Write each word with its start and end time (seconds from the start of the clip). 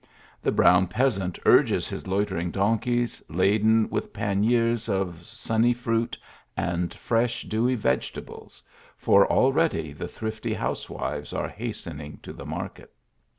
The 0.41 0.51
brown 0.51 0.87
peasant 0.87 1.37
urges 1.45 1.87
his 1.87 2.07
loitering 2.07 2.49
donkeys, 2.49 3.21
laden 3.29 3.87
with 3.91 4.11
panniers 4.13 4.89
of 4.89 5.23
sunny 5.27 5.75
fruit 5.75 6.17
and 6.57 6.91
fresh 6.91 7.43
dewy 7.43 7.75
vegetables 7.75 8.63
for 8.97 9.31
already 9.31 9.93
the 9.93 10.07
thrifty 10.07 10.55
housewives 10.55 11.33
are 11.33 11.49
hastening 11.49 12.17
to 12.23 12.33
the 12.33 12.47
market. 12.47 12.91